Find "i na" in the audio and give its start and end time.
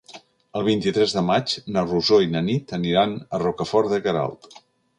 2.25-2.43